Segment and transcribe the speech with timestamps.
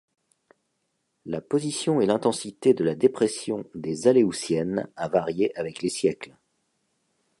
[1.27, 6.35] La position et l'intensité de la dépression des Aléoutiennes a varié avec les siècles.